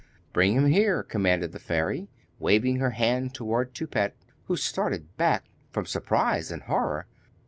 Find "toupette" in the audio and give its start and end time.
3.77-4.15